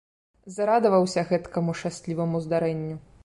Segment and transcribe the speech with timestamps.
[0.55, 2.95] Зарадаваўся гэткаму шчасліваму здарэнню.